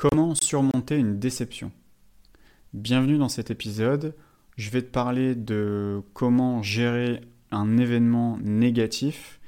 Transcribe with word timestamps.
Comment 0.00 0.34
surmonter 0.34 0.96
une 0.96 1.18
déception? 1.18 1.72
Bienvenue 2.72 3.18
dans 3.18 3.28
cet 3.28 3.50
épisode. 3.50 4.14
Je 4.56 4.70
vais 4.70 4.80
te 4.80 4.90
parler 4.90 5.34
de 5.34 6.00
comment 6.14 6.62
gérer 6.62 7.20
un 7.50 7.76
événement 7.76 8.38
négatif 8.38 9.40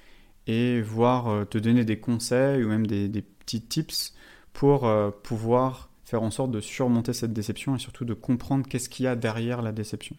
et 0.46 0.82
voir 0.82 1.28
euh, 1.28 1.44
te 1.46 1.56
donner 1.56 1.86
des 1.86 1.98
conseils 1.98 2.62
ou 2.62 2.68
même 2.68 2.86
des, 2.86 3.08
petits 3.22 3.62
tips 3.62 4.12
pour 4.52 4.86
euh, 4.86 5.10
pouvoir 5.10 5.88
faire 6.04 6.22
en 6.22 6.30
sorte 6.30 6.50
de 6.50 6.60
surmonter 6.60 7.14
cette 7.14 7.32
déception 7.32 7.74
et 7.74 7.78
surtout 7.78 8.04
de 8.04 8.12
comprendre 8.12 8.68
qu'est-ce 8.68 8.90
qu'il 8.90 9.06
y 9.06 9.08
a 9.08 9.16
derrière 9.16 9.62
la 9.62 9.72
déception. 9.72 10.16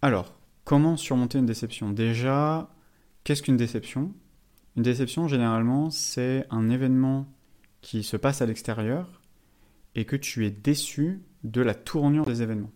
Alors, 0.00 0.32
comment 0.62 0.96
surmonter 0.96 1.38
une 1.38 1.46
déception? 1.46 1.90
Déjà, 1.90 2.70
qu'est-ce 3.24 3.42
qu'une 3.42 3.56
déception? 3.56 4.12
Une 4.76 4.84
déception, 4.84 5.26
généralement, 5.26 5.90
c'est 5.90 6.46
un 6.50 6.70
événement 6.70 7.26
qui 7.80 8.02
se 8.02 8.16
passe 8.16 8.42
à 8.42 8.46
l'extérieur 8.46 9.20
et 9.94 10.04
que 10.04 10.16
tu 10.16 10.46
es 10.46 10.50
déçu 10.50 11.22
de 11.44 11.60
la 11.60 11.74
tournure 11.74 12.26
des 12.26 12.42
événements. 12.42 12.72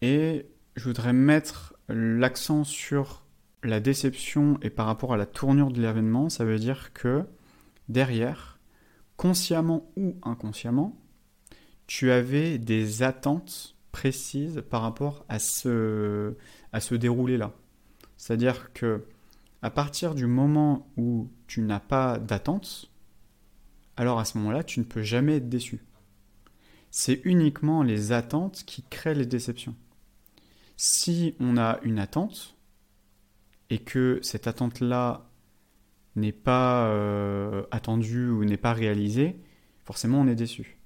Et 0.00 0.46
je 0.76 0.84
voudrais 0.84 1.12
mettre 1.12 1.74
l'accent 1.88 2.64
sur 2.64 3.24
la 3.64 3.80
déception 3.80 4.58
et 4.62 4.70
par 4.70 4.86
rapport 4.86 5.12
à 5.12 5.16
la 5.16 5.26
tournure 5.26 5.72
de 5.72 5.80
l'événement, 5.80 6.28
ça 6.28 6.44
veut 6.44 6.58
dire 6.58 6.92
que 6.92 7.24
derrière, 7.88 8.58
consciemment 9.16 9.90
ou 9.96 10.16
inconsciemment, 10.22 10.96
tu 11.86 12.10
avais 12.10 12.58
des 12.58 13.02
attentes 13.02 13.76
précises 13.90 14.62
par 14.70 14.82
rapport 14.82 15.24
à 15.28 15.38
ce, 15.38 16.34
déroulé-là. 16.92 17.52
C'est-à-dire 18.16 18.72
que 18.72 19.04
à 19.62 19.70
partir 19.70 20.14
du 20.14 20.26
moment 20.26 20.88
où 20.96 21.28
tu 21.48 21.62
n'as 21.62 21.80
pas 21.80 22.18
d'attente, 22.18 22.92
alors 23.98 24.20
à 24.20 24.24
ce 24.24 24.38
moment-là, 24.38 24.62
tu 24.62 24.78
ne 24.78 24.84
peux 24.84 25.02
jamais 25.02 25.36
être 25.36 25.48
déçu. 25.48 25.80
C'est 26.90 27.20
uniquement 27.24 27.82
les 27.82 28.12
attentes 28.12 28.62
qui 28.64 28.84
créent 28.84 29.16
les 29.16 29.26
déceptions. 29.26 29.74
Si 30.76 31.34
on 31.40 31.56
a 31.56 31.80
une 31.82 31.98
attente 31.98 32.56
et 33.70 33.80
que 33.80 34.20
cette 34.22 34.46
attente-là 34.46 35.28
n'est 36.14 36.32
pas 36.32 36.86
euh, 36.86 37.64
attendue 37.72 38.28
ou 38.28 38.44
n'est 38.44 38.56
pas 38.56 38.72
réalisée, 38.72 39.40
forcément 39.84 40.20
on 40.20 40.28
est 40.28 40.36
déçu. 40.36 40.78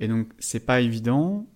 Et 0.00 0.08
donc 0.08 0.32
c'est 0.40 0.66
pas 0.66 0.80
évident 0.80 1.46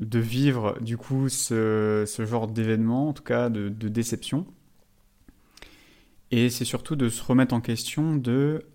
de 0.00 0.18
vivre 0.18 0.76
du 0.80 0.96
coup 0.96 1.28
ce, 1.28 2.04
genre 2.28 2.48
d'événement, 2.48 3.10
en 3.10 3.12
tout 3.12 3.22
cas 3.22 3.48
de 3.50 3.68
déception. 3.88 4.48
Et 6.32 6.50
c'est 6.50 6.64
surtout 6.64 6.96
de 6.96 7.08
se 7.08 7.22
remettre 7.22 7.54
en 7.54 7.60
question 7.60 8.16
de 8.16 8.66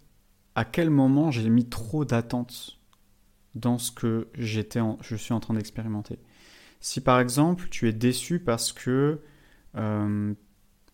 à 0.59 0.65
quel 0.65 0.89
moment 0.89 1.31
j'ai 1.31 1.49
mis 1.49 1.69
trop 1.69 2.03
d'attentes 2.03 2.81
dans 3.55 3.77
ce 3.77 3.93
que 3.93 4.27
je 4.33 5.15
suis 5.15 5.33
en 5.33 5.39
train 5.39 5.53
d'expérimenter. 5.53 6.19
Si 6.81 6.99
par 6.99 7.21
exemple 7.21 7.69
tu 7.71 7.87
es 7.87 7.93
déçu 7.93 8.39
parce 8.39 8.73
que 8.73 9.21
euh, 9.77 10.33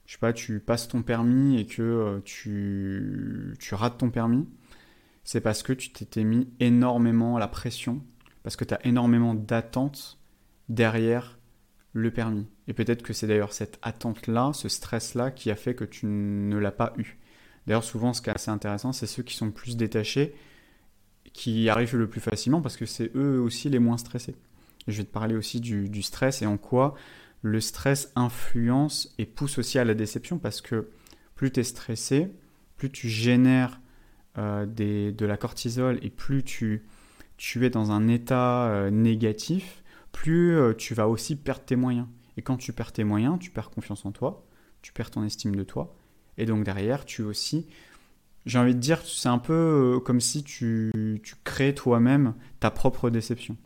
je 0.05 0.11
sais 0.11 0.19
pas, 0.19 0.33
tu 0.33 0.59
passes 0.59 0.88
ton 0.88 1.02
permis 1.02 1.59
et 1.59 1.66
que 1.66 1.81
euh, 1.81 2.19
tu, 2.23 3.55
tu 3.57 3.73
rates 3.73 3.97
ton 3.97 4.11
permis, 4.11 4.47
c'est 5.23 5.41
parce 5.41 5.63
que 5.63 5.73
tu 5.73 5.89
t'étais 5.89 6.23
mis 6.23 6.47
énormément 6.59 7.38
à 7.38 7.39
la 7.39 7.47
pression, 7.47 8.03
parce 8.44 8.55
que 8.55 8.66
tu 8.66 8.75
as 8.75 8.85
énormément 8.85 9.33
d'attentes 9.33 10.19
derrière 10.69 11.39
le 11.94 12.11
permis. 12.11 12.45
Et 12.67 12.73
peut-être 12.73 13.02
que 13.02 13.13
c'est 13.13 13.25
d'ailleurs 13.25 13.53
cette 13.53 13.79
attente-là, 13.81 14.52
ce 14.53 14.69
stress-là, 14.69 15.31
qui 15.31 15.50
a 15.50 15.55
fait 15.55 15.73
que 15.73 15.85
tu 15.85 16.05
ne 16.05 16.55
l'as 16.59 16.72
pas 16.72 16.94
eu. 16.97 17.17
D'ailleurs, 17.67 17.83
souvent, 17.83 18.13
ce 18.13 18.21
qui 18.21 18.30
est 18.30 18.35
assez 18.35 18.52
intéressant, 18.52 18.94
c'est 18.94 19.08
ceux 19.08 19.23
qui 19.23 19.35
sont 19.35 19.52
plus 19.52 19.75
détachés 19.75 20.33
qui 21.35 21.69
arrivent 21.69 21.97
le 21.97 22.07
plus 22.07 22.22
facilement 22.22 22.61
parce 22.61 22.77
que 22.77 22.85
c'est 22.85 23.11
eux 23.16 23.39
aussi 23.41 23.69
les 23.69 23.80
moins 23.80 23.97
stressés. 23.97 24.35
Je 24.88 24.97
vais 24.97 25.03
te 25.03 25.11
parler 25.11 25.35
aussi 25.35 25.59
du, 25.59 26.02
stress 26.02 26.41
et 26.41 26.45
en 26.45 26.57
quoi 26.57 26.95
le 27.41 27.59
stress 27.59 28.12
influence 28.16 29.13
et 29.17 29.25
pousse 29.25 29.57
aussi 29.57 29.78
à 29.78 29.84
la 29.84 29.94
déception 29.94 30.39
parce 30.39 30.62
que 30.62 30.88
plus 31.35 31.51
tu 31.51 31.59
es 31.59 31.63
stressé, 31.63 32.31
plus 32.78 32.89
tu 32.89 33.09
génères 33.09 33.81
euh, 34.38 34.66
de 34.66 35.25
la 35.25 35.38
cortisol 35.38 36.00
et 36.01 36.09
plus 36.09 36.44
tu, 36.44 36.85
es 37.62 37.69
dans 37.69 37.91
un 37.91 38.07
état 38.07 38.68
euh, 38.68 38.89
négatif, 38.89 39.84
plus 40.12 40.56
euh, 40.56 40.73
tu 40.73 40.94
vas 40.94 41.09
aussi 41.09 41.35
perdre 41.35 41.66
tes 41.66 41.75
moyens. 41.75 42.07
Et 42.38 42.41
quand 42.41 42.57
tu 42.57 42.72
perds 42.72 42.94
tes 42.94 43.03
moyens, 43.03 43.38
tu 43.39 43.51
perds 43.51 43.69
confiance 43.69 44.06
en 44.06 44.12
toi, 44.12 44.45
tu 44.81 44.94
perds 44.94 45.12
ton 45.12 45.23
estime 45.25 45.56
de 45.56 45.63
toi, 45.63 45.95
et 46.38 46.46
donc 46.46 46.63
derrière, 46.63 47.06
tu 47.06 47.22
aussi, 47.22 47.68
j'ai 48.46 48.59
envie 48.59 48.75
de 48.75 48.79
dire, 48.79 49.01
c'est 49.06 49.29
un 49.29 49.38
peu 49.38 49.53
euh, 49.53 50.00
comme 50.00 50.22
si 50.22 50.44
tu, 50.44 50.91
tu 51.23 51.35
crées 51.44 51.73
toi-même 51.73 52.34
ta 52.59 52.72
propre 52.72 53.09
déception. 53.09 53.57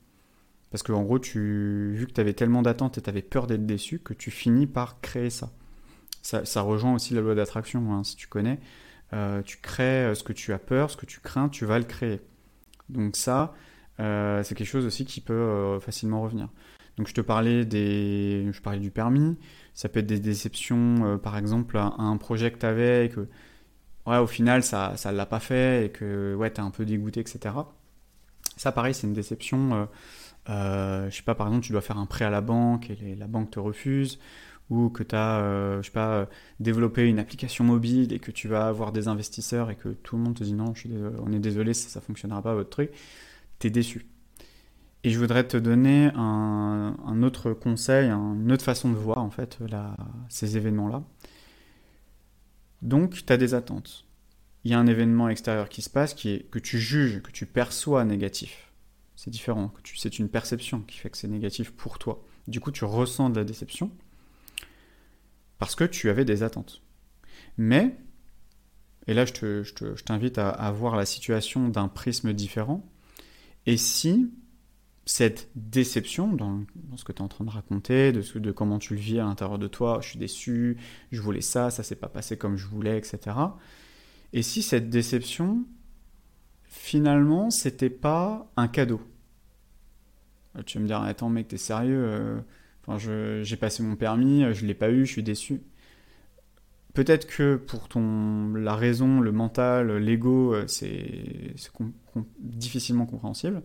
Parce 0.72 0.84
qu'en 0.84 1.02
gros, 1.02 1.20
tu, 1.20 1.94
vu 1.96 2.06
que 2.06 2.14
tu 2.14 2.22
avais 2.22 2.34
tellement 2.34 2.62
d'attentes 2.62 2.98
et 2.98 3.02
tu 3.02 3.10
avais 3.10 3.24
peur 3.24 3.48
d'être 3.48 3.66
déçu, 3.66 4.00
que 4.00 4.14
tu 4.14 4.30
finis 4.32 4.68
par 4.68 5.02
créer 5.02 5.30
ça. 5.30 5.52
Ça, 6.22 6.62
rejoint 6.62 6.94
aussi 6.94 7.14
la 7.14 7.22
loi 7.22 7.34
d'attraction, 7.34 7.94
hein, 7.94 8.04
si 8.04 8.16
tu 8.16 8.28
connais. 8.28 8.60
Euh, 9.14 9.42
tu 9.42 9.58
crées 9.58 10.06
euh, 10.06 10.16
ce 10.16 10.24
que 10.24 10.34
tu 10.34 10.54
as 10.54 10.60
peur, 10.60 10.92
ce 10.92 10.98
que 10.98 11.08
tu 11.08 11.20
crains, 11.22 11.50
tu 11.50 11.66
vas 11.66 11.80
le 11.80 11.86
créer. 11.86 12.22
Donc 12.90 13.16
ça, 13.16 13.56
c'est 13.98 14.56
quelque 14.56 14.68
chose 14.68 14.86
aussi 14.86 15.04
qui 15.06 15.20
peut 15.20 15.78
facilement 15.82 16.22
revenir. 16.22 16.48
Donc 17.00 17.08
je 17.08 17.14
te 17.14 17.22
parlais 17.22 17.64
des, 17.64 18.46
je 18.52 18.62
parlais 18.62 18.80
du 18.80 18.92
permis. 18.92 19.38
Ça 19.74 19.88
peut 19.88 20.02
être 20.02 20.06
des 20.06 20.20
déceptions, 20.20 21.06
euh, 21.06 21.18
par 21.18 21.38
exemple, 21.38 21.78
à, 21.78 21.94
un 21.98 22.18
projet 22.18 22.52
que 22.52 22.58
tu 22.60 22.66
avais 22.66 23.06
et 23.06 23.10
que, 23.10 23.22
ouais, 24.06 24.18
au 24.18 24.28
final, 24.28 24.64
ça 24.64 24.94
ne 25.06 25.12
l'a 25.12 25.26
pas 25.26 25.40
fait 25.40 25.86
et 25.86 25.90
que, 25.92 26.36
ouais, 26.36 26.52
tu 26.52 26.60
es 26.60 26.64
un 26.64 26.72
peu 26.72 26.84
dégoûté, 26.84 27.22
etc. 27.22 27.56
Ça, 28.58 28.74
pareil, 28.74 28.94
c'est 28.94 29.08
une 29.08 29.14
déception. 29.14 29.74
Euh, 29.74 29.86
euh, 30.50 31.10
je 31.10 31.16
sais 31.16 31.24
pas, 31.24 31.36
par 31.36 31.48
exemple, 31.48 31.66
tu 31.66 31.72
dois 31.72 31.80
faire 31.80 31.98
un 31.98 32.06
prêt 32.06 32.26
à 32.26 32.30
la 32.30 32.42
banque 32.42 32.90
et 32.90 33.16
la 33.16 33.28
banque 33.28 33.52
te 33.52 33.60
refuse, 33.60 34.20
ou 34.70 34.90
que 34.90 35.04
tu 35.04 35.16
as, 35.16 35.40
euh, 35.40 35.82
je 35.82 35.88
sais 35.88 35.94
pas, 35.94 36.28
développé 36.60 37.08
une 37.08 37.20
application 37.20 37.64
mobile 37.64 38.12
et 38.12 38.20
que 38.20 38.32
tu 38.32 38.50
vas 38.50 38.68
avoir 38.68 38.92
des 38.92 39.08
investisseurs 39.08 39.70
et 39.70 39.78
que 39.78 39.88
tout 39.90 40.18
le 40.18 40.24
monde 40.24 40.36
te 40.36 40.44
dit 40.44 40.54
non, 40.54 40.74
je 40.76 40.82
suis 40.82 40.92
on 41.26 41.32
est 41.32 41.40
désolé, 41.40 41.74
ça 41.74 42.02
ne 42.02 42.04
fonctionnera 42.04 42.42
pas 42.42 42.54
votre 42.54 42.70
truc, 42.70 42.92
tu 43.60 43.68
es 43.68 43.70
déçu. 43.70 44.06
Et 45.04 45.12
je 45.12 45.20
voudrais 45.20 45.48
te 45.48 45.56
donner 45.56 46.12
un, 46.16 47.24
autre 47.24 47.54
conseil, 47.54 48.10
une 48.10 48.52
autre 48.52 48.64
façon 48.64 48.90
de 48.90 48.96
voir 48.96 49.20
en 49.20 49.30
fait 49.30 49.58
ces 50.28 50.58
événements-là. 50.58 51.04
Donc, 52.82 53.26
tu 53.26 53.34
as 53.34 53.38
des 53.38 53.54
attentes. 53.54 54.06
Il 54.64 54.72
y 54.72 54.74
a 54.74 54.80
un 54.80 54.88
événement 54.88 55.30
extérieur 55.30 55.70
qui 55.70 55.82
se 55.82 55.90
passe 55.90 56.14
qui 56.14 56.30
est, 56.30 56.50
que 56.50 56.60
tu 56.60 56.80
juges, 56.80 57.22
que 57.22 57.32
tu 57.32 57.46
perçois 57.46 58.04
négatif. 58.04 58.72
C'est 59.16 59.30
différent. 59.30 59.74
C'est 59.96 60.20
une 60.20 60.30
perception 60.30 60.82
qui 60.82 60.98
fait 60.98 61.10
que 61.10 61.18
c'est 61.18 61.28
négatif 61.28 61.72
pour 61.72 61.98
toi. 61.98 62.24
Du 62.48 62.60
coup, 62.60 62.72
tu 62.72 62.84
ressens 62.84 63.30
de 63.30 63.38
la 63.38 63.46
déception 63.46 63.92
parce 65.60 65.76
que 65.76 65.84
tu 65.84 66.10
avais 66.10 66.26
des 66.26 66.44
attentes. 66.44 66.82
Mais, 67.58 67.98
et 69.08 69.14
là, 69.14 69.26
je 69.26 69.96
t'invite 70.04 70.38
à, 70.38 70.50
à 70.50 70.72
voir 70.72 70.96
la 70.98 71.06
situation 71.06 71.70
d'un 71.70 71.88
prisme 71.88 72.34
différent. 72.34 72.86
Et 73.66 73.78
si 73.78 74.32
cette 75.10 75.50
déception 75.56 76.34
dans, 76.34 76.62
ce 76.96 77.04
que 77.04 77.12
tu 77.12 77.18
es 77.18 77.22
en 77.24 77.28
train 77.28 77.44
de 77.44 77.50
raconter, 77.50 78.12
de, 78.12 78.22
de 78.38 78.52
comment 78.52 78.78
tu 78.78 78.94
le 78.94 79.00
vis 79.00 79.18
à 79.18 79.24
l'intérieur 79.24 79.58
de 79.58 79.68
toi, 79.68 79.98
je 80.04 80.10
suis 80.10 80.20
déçu, 80.20 80.78
je 81.12 81.20
voulais 81.20 81.42
ça, 81.42 81.72
ça 81.72 81.82
s'est 81.82 81.96
pas 81.96 82.10
passé 82.10 82.38
comme 82.38 82.58
je 82.58 82.68
voulais, 82.68 82.96
etc. 82.96 83.36
Et 84.34 84.44
si 84.44 84.62
cette 84.62 84.92
déception, 84.92 85.66
finalement, 86.68 87.50
c'était 87.50 87.90
pas 87.90 88.52
un 88.56 88.68
cadeau? 88.68 89.02
Euh, 90.56 90.62
Tu 90.64 90.78
vas 90.78 90.84
me 90.84 90.88
dire, 90.88 91.02
attends 91.02 91.30
mec, 91.30 91.48
t'es 91.48 91.58
sérieux 91.58 92.04
euh, 92.06 92.40
enfin, 92.86 93.00
J'ai 93.42 93.58
passé 93.58 93.82
mon 93.82 93.96
permis, 93.96 94.44
je 94.54 94.64
l'ai 94.64 94.76
pas 94.76 94.92
eu, 94.92 95.08
je 95.08 95.12
suis 95.14 95.24
déçu. 95.24 95.64
Peut-être 96.94 97.26
que 97.26 97.56
pour 97.56 97.88
ton 97.88 98.54
la 98.54 98.76
raison, 98.76 99.22
le 99.22 99.32
mental, 99.32 99.98
l'ego, 99.98 100.54
euh, 100.54 100.68
c'est 100.68 101.56
difficilement 102.38 103.08
compréhensible. 103.08 103.64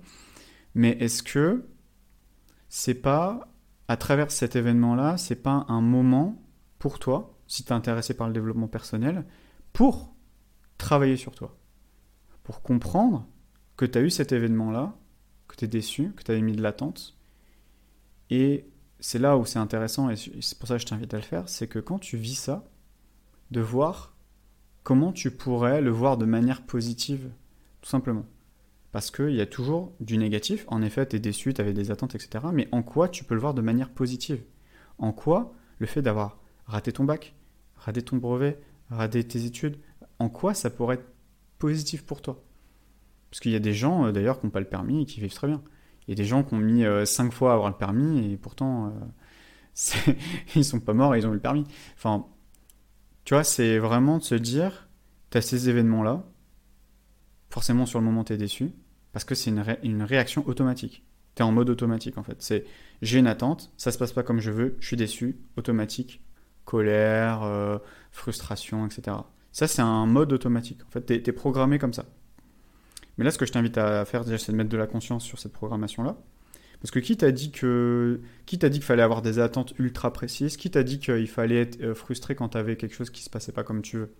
Mais 0.74 0.90
est-ce 1.00 1.22
que 1.22 1.68
c'est 2.68 2.94
pas, 2.94 3.48
à 3.88 3.96
travers 3.96 4.30
cet 4.30 4.56
événement-là, 4.56 5.16
c'est 5.16 5.36
pas 5.36 5.64
un 5.68 5.80
moment 5.80 6.42
pour 6.78 6.98
toi, 6.98 7.38
si 7.46 7.64
tu 7.64 7.70
es 7.70 7.72
intéressé 7.72 8.14
par 8.14 8.26
le 8.26 8.32
développement 8.32 8.68
personnel, 8.68 9.24
pour 9.72 10.14
travailler 10.78 11.16
sur 11.16 11.34
toi? 11.34 11.56
Pour 12.42 12.62
comprendre 12.62 13.26
que 13.76 13.84
tu 13.84 13.98
as 13.98 14.02
eu 14.02 14.10
cet 14.10 14.32
événement-là, 14.32 14.96
que 15.48 15.56
tu 15.56 15.64
es 15.64 15.68
déçu, 15.68 16.12
que 16.12 16.22
tu 16.22 16.30
avais 16.30 16.42
mis 16.42 16.56
de 16.56 16.62
l'attente. 16.62 17.16
Et 18.30 18.68
c'est 19.00 19.18
là 19.18 19.36
où 19.36 19.44
c'est 19.44 19.58
intéressant, 19.58 20.10
et 20.10 20.16
c'est 20.16 20.58
pour 20.58 20.68
ça 20.68 20.76
que 20.76 20.82
je 20.82 20.86
t'invite 20.86 21.14
à 21.14 21.18
le 21.18 21.22
faire, 21.22 21.48
c'est 21.48 21.68
que 21.68 21.78
quand 21.78 21.98
tu 21.98 22.16
vis 22.16 22.34
ça, 22.34 22.64
de 23.50 23.60
voir 23.60 24.16
comment 24.82 25.12
tu 25.12 25.30
pourrais 25.30 25.80
le 25.80 25.90
voir 25.90 26.16
de 26.16 26.24
manière 26.24 26.62
positive, 26.62 27.30
tout 27.80 27.90
simplement. 27.90 28.24
Parce 28.94 29.10
qu'il 29.10 29.34
y 29.34 29.40
a 29.40 29.46
toujours 29.46 29.92
du 29.98 30.16
négatif. 30.18 30.66
En 30.68 30.80
effet, 30.80 31.04
tu 31.04 31.16
es 31.16 31.18
déçu, 31.18 31.52
tu 31.52 31.60
avais 31.60 31.72
des 31.72 31.90
attentes, 31.90 32.14
etc. 32.14 32.44
Mais 32.52 32.68
en 32.70 32.84
quoi 32.84 33.08
tu 33.08 33.24
peux 33.24 33.34
le 33.34 33.40
voir 33.40 33.52
de 33.52 33.60
manière 33.60 33.90
positive? 33.90 34.40
En 34.98 35.10
quoi 35.10 35.52
le 35.80 35.86
fait 35.86 36.00
d'avoir 36.00 36.38
raté 36.66 36.92
ton 36.92 37.02
bac, 37.02 37.34
raté 37.74 38.02
ton 38.02 38.18
brevet, 38.18 38.60
raté 38.90 39.24
tes 39.24 39.46
études, 39.46 39.78
en 40.20 40.28
quoi 40.28 40.54
ça 40.54 40.70
pourrait 40.70 40.94
être 40.94 41.08
positif 41.58 42.06
pour 42.06 42.22
toi? 42.22 42.40
Parce 43.30 43.40
qu'il 43.40 43.50
y 43.50 43.56
a 43.56 43.58
des 43.58 43.74
gens, 43.74 44.12
d'ailleurs, 44.12 44.38
qui 44.38 44.46
n'ont 44.46 44.52
pas 44.52 44.60
le 44.60 44.68
permis 44.68 45.02
et 45.02 45.06
qui 45.06 45.18
vivent 45.18 45.34
très 45.34 45.48
bien. 45.48 45.60
Il 46.06 46.10
y 46.10 46.12
a 46.12 46.16
des 46.22 46.24
gens 46.24 46.44
qui 46.44 46.54
ont 46.54 46.58
mis 46.58 46.84
5 47.04 47.32
fois 47.32 47.50
à 47.50 47.54
avoir 47.54 47.70
le 47.70 47.76
permis 47.76 48.32
et 48.32 48.36
pourtant, 48.36 48.94
ils 50.54 50.64
sont 50.64 50.78
pas 50.78 50.94
morts 50.94 51.16
et 51.16 51.18
ils 51.18 51.26
ont 51.26 51.30
eu 51.30 51.34
le 51.34 51.40
permis. 51.40 51.64
Enfin, 51.96 52.28
tu 53.24 53.34
vois, 53.34 53.42
c'est 53.42 53.76
vraiment 53.80 54.18
de 54.18 54.22
se 54.22 54.36
dire, 54.36 54.88
tu 55.30 55.38
as 55.38 55.42
ces 55.42 55.68
événements-là, 55.68 56.24
forcément 57.54 57.86
sur 57.86 58.00
le 58.00 58.04
moment 58.04 58.24
tu 58.24 58.32
es 58.32 58.36
déçu, 58.36 58.72
parce 59.12 59.24
que 59.24 59.36
c'est 59.36 59.48
une, 59.48 60.02
réaction 60.02 60.44
automatique. 60.48 61.04
Tu 61.36 61.42
es 61.42 61.44
en 61.44 61.52
mode 61.52 61.70
automatique 61.70 62.18
en 62.18 62.24
fait. 62.24 62.42
C'est 62.42 62.64
j'ai 63.00 63.20
une 63.20 63.28
attente, 63.28 63.70
ça 63.76 63.92
se 63.92 63.98
passe 63.98 64.12
pas 64.12 64.24
comme 64.24 64.40
je 64.40 64.50
veux, 64.50 64.76
je 64.80 64.88
suis 64.88 64.96
déçu, 64.96 65.38
automatique, 65.56 66.20
colère, 66.64 67.44
euh, 67.44 67.78
frustration, 68.10 68.84
etc. 68.84 69.18
Ça, 69.52 69.68
c'est 69.68 69.82
un 69.82 70.04
mode 70.06 70.32
automatique. 70.32 70.80
En 70.84 70.90
fait, 70.90 71.06
tu 71.06 71.30
es, 71.30 71.32
programmé 71.32 71.78
comme 71.78 71.92
ça. 71.92 72.06
Mais 73.18 73.24
là, 73.24 73.30
ce 73.30 73.38
que 73.38 73.46
je 73.46 73.52
t'invite 73.52 73.78
à 73.78 74.04
faire 74.04 74.24
déjà, 74.24 74.36
c'est 74.36 74.50
de 74.50 74.56
mettre 74.56 74.70
de 74.70 74.76
la 74.76 74.88
conscience 74.88 75.22
sur 75.22 75.38
cette 75.38 75.52
programmation-là. 75.52 76.16
Parce 76.80 76.90
que 76.90 76.98
qui 76.98 77.16
t'a 77.16 77.30
dit 77.30 77.52
que 77.52 78.20
qui 78.46 78.58
t'a 78.58 78.68
qu'il 78.68 78.82
fallait 78.82 79.04
avoir 79.04 79.22
des 79.22 79.38
attentes 79.38 79.74
ultra 79.78 80.12
précises? 80.12 80.56
Qui 80.56 80.72
t'a 80.72 80.82
dit 80.82 80.98
qu'il 80.98 81.28
fallait 81.28 81.60
être 81.60 81.80
euh, 81.82 81.94
frustré 81.94 82.34
quand 82.34 82.48
tu 82.48 82.58
avais 82.58 82.74
quelque 82.76 82.96
chose 82.96 83.10
qui 83.10 83.22
se 83.22 83.30
passait 83.30 83.52
pas 83.52 83.62
comme 83.62 83.80
tu 83.80 83.98
veux? 83.98 84.12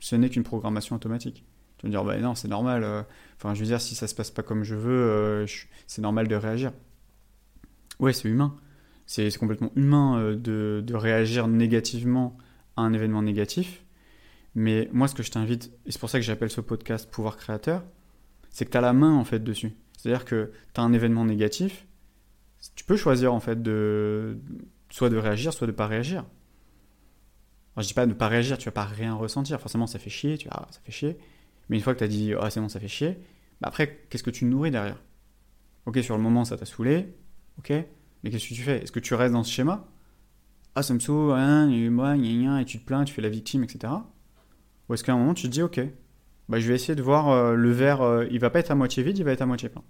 Ce 0.00 0.14
n'est 0.16 0.28
qu'une 0.28 0.44
programmation 0.44 0.94
automatique. 0.94 1.46
Tu 1.78 1.82
vas 1.82 1.88
me 1.88 1.92
dire 1.92 2.04
bah 2.04 2.16
non, 2.18 2.34
c'est 2.34 2.48
normal. 2.48 2.84
Euh, 2.84 3.02
enfin, 3.36 3.54
je 3.54 3.60
veux 3.60 3.66
dire, 3.66 3.80
si 3.80 3.94
ça 3.94 4.06
se 4.06 4.14
passe 4.14 4.30
pas 4.30 4.42
comme 4.42 4.64
je 4.64 4.74
veux, 4.74 5.46
c'est 5.86 6.02
normal 6.02 6.28
de 6.28 6.34
réagir. 6.34 6.72
Ouais, 8.00 8.12
c'est 8.12 8.28
humain. 8.28 8.56
C'est 9.06 9.36
complètement 9.38 9.72
humain 9.74 10.18
euh, 10.18 10.36
de, 10.36 10.82
de, 10.86 10.94
réagir 10.94 11.48
négativement 11.48 12.36
à 12.76 12.82
un 12.82 12.92
événement 12.92 13.22
négatif. 13.22 13.84
Mais 14.54 14.88
moi, 14.92 15.08
ce 15.08 15.14
que 15.14 15.22
je 15.22 15.30
t'invite, 15.30 15.72
et 15.86 15.92
c'est 15.92 15.98
pour 15.98 16.10
ça 16.10 16.18
que 16.18 16.24
j'appelle 16.24 16.50
ce 16.50 16.60
podcast 16.60 17.10
Pouvoir 17.10 17.36
Créateur, 17.36 17.84
c'est 18.50 18.66
que 18.66 18.70
tu 18.70 18.76
as 18.76 18.82
la 18.82 18.92
main 18.92 19.14
en 19.14 19.24
fait 19.24 19.42
dessus. 19.42 19.72
C'est-à-dire 19.96 20.24
que 20.24 20.52
tu 20.74 20.80
as 20.80 20.84
un 20.84 20.92
événement 20.92 21.24
négatif, 21.24 21.86
tu 22.74 22.84
peux 22.84 22.96
choisir 22.96 23.32
en 23.32 23.40
fait 23.40 23.62
de 23.62 24.38
soit 24.90 25.10
de 25.10 25.16
réagir, 25.16 25.52
soit 25.52 25.66
de 25.66 25.72
pas 25.72 25.86
réagir. 25.86 26.24
Alors, 27.74 27.82
je 27.82 27.88
dis 27.88 27.94
pas 27.94 28.06
de 28.06 28.10
ne 28.10 28.16
pas 28.16 28.28
réagir, 28.28 28.58
tu 28.58 28.66
vas 28.66 28.72
pas 28.72 28.84
rien 28.84 29.14
ressentir. 29.14 29.60
Forcément, 29.60 29.86
ça 29.86 29.98
fait 29.98 30.10
chier, 30.10 30.36
tu 30.38 30.48
vois, 30.48 30.66
ça 30.70 30.80
fait 30.82 30.92
chier. 30.92 31.18
Mais 31.68 31.76
une 31.76 31.82
fois 31.82 31.94
que 31.94 31.98
tu 31.98 32.04
as 32.04 32.08
dit, 32.08 32.32
ah, 32.40 32.50
c'est 32.50 32.60
bon, 32.60 32.68
ça 32.68 32.80
fait 32.80 32.88
chier, 32.88 33.18
bah 33.60 33.68
après, 33.68 34.06
qu'est-ce 34.08 34.22
que 34.22 34.30
tu 34.30 34.44
nourris 34.44 34.70
derrière? 34.70 35.02
Ok, 35.86 35.98
sur 36.02 36.16
le 36.16 36.22
moment, 36.22 36.44
ça 36.44 36.56
t'a 36.56 36.66
saoulé, 36.66 37.14
Ok 37.58 37.70
Mais 38.22 38.30
qu'est-ce 38.30 38.48
que 38.48 38.54
tu 38.54 38.62
fais? 38.62 38.82
Est-ce 38.82 38.92
que 38.92 39.00
tu 39.00 39.14
restes 39.14 39.32
dans 39.32 39.44
ce 39.44 39.52
schéma? 39.52 39.88
Ah, 40.74 40.82
ça 40.82 40.94
me 40.94 41.00
saoule, 41.00 41.90
moi, 41.90 42.16
et 42.16 42.64
tu 42.64 42.78
te 42.78 42.84
plains, 42.84 43.04
tu 43.04 43.12
fais 43.12 43.22
la 43.22 43.28
victime, 43.28 43.64
etc. 43.64 43.92
Ou 44.88 44.94
est-ce 44.94 45.02
qu'à 45.04 45.12
un 45.12 45.18
moment, 45.18 45.34
tu 45.34 45.48
te 45.48 45.52
dis, 45.52 45.62
ok, 45.62 45.80
bah, 46.48 46.60
je 46.60 46.68
vais 46.68 46.74
essayer 46.74 46.94
de 46.94 47.02
voir 47.02 47.28
euh, 47.28 47.54
le 47.54 47.70
verre, 47.70 48.02
euh, 48.02 48.26
il 48.30 48.38
va 48.38 48.50
pas 48.50 48.60
être 48.60 48.70
à 48.70 48.74
moitié 48.74 49.02
vide, 49.02 49.18
il 49.18 49.24
va 49.24 49.32
être 49.32 49.42
à 49.42 49.46
moitié 49.46 49.68
plein. 49.68 49.82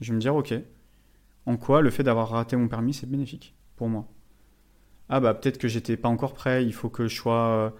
Je 0.00 0.10
vais 0.10 0.16
me 0.16 0.20
dire, 0.20 0.34
ok, 0.34 0.54
en 1.46 1.56
quoi 1.56 1.80
le 1.80 1.90
fait 1.90 2.02
d'avoir 2.02 2.28
raté 2.30 2.56
mon 2.56 2.68
permis, 2.68 2.92
c'est 2.92 3.08
bénéfique 3.08 3.54
pour 3.76 3.88
moi? 3.88 4.08
Ah, 5.08 5.20
bah 5.20 5.34
peut-être 5.34 5.58
que 5.58 5.68
j'étais 5.68 5.96
pas 5.96 6.08
encore 6.08 6.34
prêt, 6.34 6.64
il 6.64 6.74
faut 6.74 6.90
que 6.90 7.08
je 7.08 7.16
sois. 7.16 7.48
Euh, 7.48 7.70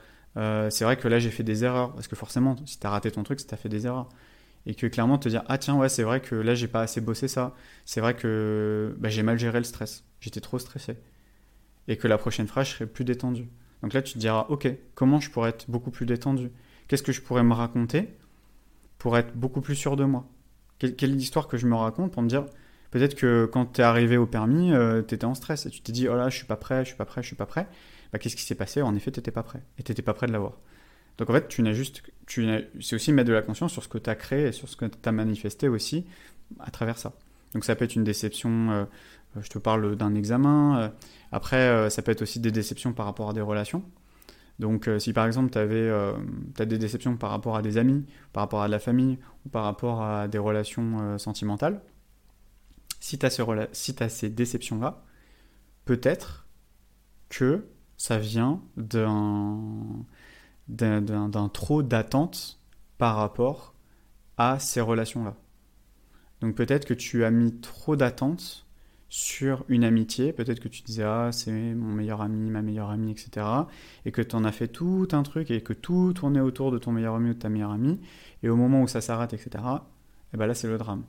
c'est 0.71 0.85
vrai 0.85 0.97
que 0.97 1.09
là, 1.09 1.19
j'ai 1.19 1.31
fait 1.31 1.43
des 1.43 1.65
erreurs, 1.65 1.93
parce 1.93 2.09
que 2.09 2.17
forcément, 2.17 2.57
si 2.65 2.79
tu 2.79 2.87
as 2.87 2.91
raté 2.91 3.11
ton 3.11 3.23
truc, 3.23 3.41
c'est 3.41 3.47
que 3.47 3.51
tu 3.51 3.55
as 3.55 3.59
fait 3.59 3.69
des 3.69 3.87
erreurs. 3.87 4.09
Et 4.67 4.75
que 4.75 4.87
clairement 4.87 5.19
te 5.19 5.29
dire 5.29 5.43
ah 5.47 5.57
tiens 5.57 5.77
ouais 5.77 5.89
c'est 5.89 6.03
vrai 6.03 6.21
que 6.21 6.35
là 6.35 6.55
j'ai 6.55 6.69
pas 6.69 6.83
assez 6.83 7.01
bossé 7.01 7.27
ça. 7.27 7.55
C'est 7.87 8.01
vrai 8.01 8.15
que 8.15 8.95
bah, 8.99 9.09
j'ai 9.09 9.23
mal 9.23 9.39
géré 9.39 9.59
le 9.59 9.65
stress. 9.65 10.05
J'étais 10.21 10.41
trop 10.41 10.59
stressé. 10.59 10.97
Et 11.89 11.97
que 11.97 12.07
la 12.07 12.19
prochaine 12.19 12.47
fois 12.47 12.65
je 12.65 12.73
serai 12.73 12.87
plus 12.87 13.05
détendu. 13.05 13.49
Donc 13.83 13.95
là 13.95 14.03
tu 14.03 14.15
te 14.15 14.19
diras 14.19 14.47
ok 14.51 14.69
comment 14.95 15.21
je 15.21 15.31
pourrais 15.31 15.51
être 15.51 15.71
beaucoup 15.71 15.91
plus 15.91 16.05
détendu? 16.05 16.51
Qu'est-ce 16.87 17.03
que 17.03 17.13
je 17.13 17.23
pourrais 17.23 17.45
me 17.45 17.55
raconter 17.55 18.09
pour 18.99 19.17
être 19.17 19.35
beaucoup 19.35 19.63
plus 19.63 19.77
sûr 19.77 19.97
de 19.97 20.05
moi? 20.05 20.27
Quelle, 20.79 20.97
quelle 20.97 21.17
histoire 21.17 21.49
que 21.49 21.57
je 21.57 21.67
me 21.67 21.75
raconte 21.75 22.13
pour 22.13 22.23
me 22.23 22.29
dire 22.29 22.45
peut-être 22.91 23.15
que 23.15 23.49
quand 23.51 23.73
tu 23.73 23.81
es 23.81 23.85
arrivé 23.85 24.19
au 24.19 24.27
permis 24.27 24.73
euh, 24.73 25.03
tu 25.03 25.15
étais 25.15 25.25
en 25.25 25.35
stress 25.35 25.67
et 25.67 25.71
tu 25.71 25.81
t'es 25.81 25.93
dit 25.93 26.09
oh 26.09 26.17
là 26.17 26.29
je 26.29 26.37
suis 26.37 26.47
pas 26.47 26.57
prêt 26.57 26.85
je 26.85 26.89
suis 26.89 26.97
pas 26.97 27.07
prêt 27.07 27.23
je 27.23 27.27
suis 27.29 27.37
pas 27.37 27.47
prêt 27.47 27.67
bah, 28.13 28.19
qu'est-ce 28.19 28.37
qui 28.37 28.43
s'est 28.43 28.55
passé? 28.55 28.83
En 28.83 28.95
effet 28.95 29.11
tu 29.11 29.19
n'étais 29.19 29.31
pas 29.31 29.43
prêt 29.43 29.63
et 29.79 29.83
tu 29.83 29.93
n'étais 29.93 30.03
pas 30.03 30.15
prêt 30.15 30.27
de 30.27 30.33
l'avoir 30.33 30.59
donc 31.19 31.31
en 31.31 31.33
fait, 31.33 31.49
tu 31.49 31.63
n'as 31.63 31.73
juste, 31.73 32.03
tu 32.27 32.49
c'est 32.81 32.95
aussi 32.95 33.13
mettre 33.13 33.29
de 33.29 33.35
la 33.35 33.43
conscience 33.43 33.73
sur 33.73 33.83
ce 33.83 33.89
que 33.89 33.99
tu 33.99 34.09
as 34.09 34.15
créé 34.15 34.47
et 34.47 34.53
sur 34.53 34.69
ce 34.69 34.77
que 34.77 34.87
tu 34.87 34.97
as 35.05 35.13
manifesté 35.13 35.69
aussi 35.69 36.07
à 36.61 36.71
travers 36.71 36.97
ça. 36.97 37.13
Donc 37.55 37.65
ça 37.65 37.75
peut 37.75 37.85
être 37.85 37.97
une 37.97 38.05
déception, 38.05 38.71
euh, 38.71 38.85
euh, 39.37 39.43
je 39.43 39.49
te 39.51 39.59
parle 39.59 39.97
d'un 39.97 40.15
examen. 40.15 40.79
Euh, 40.79 40.89
après, 41.33 41.91
ça 41.91 42.03
peut 42.03 42.13
être 42.13 42.23
aussi 42.23 42.39
des 42.39 42.53
déceptions 42.53 42.93
par 42.93 43.05
rapport 43.05 43.31
à 43.31 43.33
des 43.33 43.41
relations. 43.41 43.83
Donc 44.61 44.91
si 44.99 45.13
par 45.13 45.27
exemple 45.27 45.51
tu 45.51 45.59
as 45.59 46.67
des 46.67 46.79
déceptions 46.79 47.17
par 47.17 47.31
rapport 47.31 47.57
à 47.57 47.63
des 47.63 47.79
amis, 47.79 48.07
par 48.33 48.43
rapport 48.43 48.63
à 48.63 48.67
de 48.67 48.73
la 48.73 48.81
famille 48.81 49.19
ou 49.45 49.51
par 49.51 49.63
rapport 49.63 50.03
à 50.03 50.27
des 50.27 50.39
relations 50.39 51.17
sentimentales, 51.19 51.81
si 52.99 53.19
tu 53.19 53.27
si 53.73 53.97
as 54.01 54.09
ces 54.09 54.31
déceptions-là, 54.31 55.05
peut-être 55.85 56.49
que 57.29 57.67
ça 57.99 58.19
vient 58.19 58.63
d'un 58.77 60.05
trop 61.53 61.83
d'attente 61.83 62.59
par 62.97 63.17
rapport 63.17 63.75
à 64.39 64.59
ces 64.59 64.81
relations-là. 64.81 65.35
Donc 66.41 66.55
peut-être 66.55 66.87
que 66.87 66.95
tu 66.95 67.25
as 67.25 67.31
mis 67.31 67.61
trop 67.61 67.97
d'attentes 67.97 68.65
sur 69.09 69.65
une 69.69 69.85
amitié, 69.85 70.33
peut-être 70.33 70.61
que 70.61 70.69
tu 70.69 70.83
disais 70.83 71.03
ah 71.03 71.31
c'est 71.33 71.51
mon 71.51 71.95
meilleur 71.95 72.21
ami, 72.21 72.51
ma 72.51 72.63
meilleure 72.63 72.91
amie, 72.91 73.11
etc. 73.11 73.47
Et 74.05 74.13
que 74.13 74.23
tu 74.23 74.37
en 74.37 74.45
as 74.45 74.53
fait 74.53 74.69
tout 74.69 75.09
un 75.13 75.23
truc 75.23 75.51
et 75.51 75.63
que 75.63 75.73
tout 75.73 76.13
tournait 76.13 76.41
autour 76.41 76.71
de 76.71 76.79
ton 76.79 76.93
meilleur 76.93 77.15
ami 77.15 77.31
ou 77.31 77.35
de 77.35 77.39
ta 77.39 77.49
meilleure 77.49 77.73
amie, 77.73 78.01
et 78.43 78.49
au 78.49 78.57
moment 78.57 78.83
où 78.83 78.89
ça 78.89 79.01
s'arrête, 79.01 79.33
etc., 79.33 79.51
et 79.55 80.35
eh 80.35 80.37
ben 80.37 80.47
là 80.47 80.55
c'est 80.55 80.69
le 80.69 80.79
drame. 80.79 81.05